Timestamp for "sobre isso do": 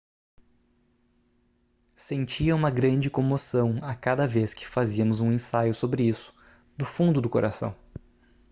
5.75-6.83